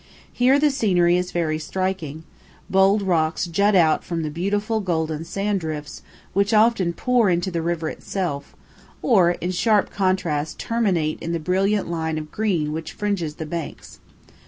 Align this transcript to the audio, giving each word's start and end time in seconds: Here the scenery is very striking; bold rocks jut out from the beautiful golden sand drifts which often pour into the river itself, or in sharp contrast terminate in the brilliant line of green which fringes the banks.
Here 0.33 0.57
the 0.57 0.71
scenery 0.71 1.15
is 1.15 1.29
very 1.31 1.59
striking; 1.59 2.23
bold 2.71 3.03
rocks 3.03 3.45
jut 3.45 3.75
out 3.75 4.03
from 4.03 4.23
the 4.23 4.31
beautiful 4.31 4.79
golden 4.79 5.23
sand 5.25 5.59
drifts 5.59 6.01
which 6.33 6.55
often 6.55 6.93
pour 6.93 7.29
into 7.29 7.51
the 7.51 7.61
river 7.61 7.87
itself, 7.87 8.55
or 9.03 9.33
in 9.33 9.51
sharp 9.51 9.91
contrast 9.91 10.57
terminate 10.57 11.19
in 11.21 11.33
the 11.33 11.39
brilliant 11.39 11.87
line 11.87 12.17
of 12.17 12.31
green 12.31 12.71
which 12.73 12.93
fringes 12.93 13.35
the 13.35 13.45
banks. 13.45 13.99